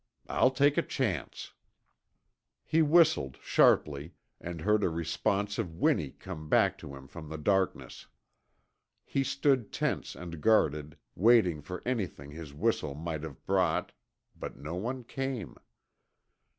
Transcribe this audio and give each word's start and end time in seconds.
I'll 0.27 0.49
take 0.49 0.79
a 0.79 0.81
chance." 0.81 1.53
He 2.65 2.81
whistled 2.81 3.37
sharply, 3.39 4.15
and 4.39 4.61
heard 4.61 4.83
a 4.83 4.89
responsive 4.89 5.75
whinny 5.75 6.09
come 6.09 6.49
back 6.49 6.79
to 6.79 6.95
him 6.95 7.05
from 7.07 7.29
the 7.29 7.37
darkness. 7.37 8.07
He 9.05 9.23
stood 9.23 9.71
tense 9.71 10.15
and 10.15 10.41
guarded, 10.41 10.97
waiting 11.13 11.61
for 11.61 11.83
anything 11.85 12.31
his 12.31 12.51
whistle 12.51 12.95
might 12.95 13.21
have 13.21 13.45
brought, 13.45 13.91
but 14.35 14.57
no 14.57 14.73
one 14.73 15.03
came. 15.03 15.55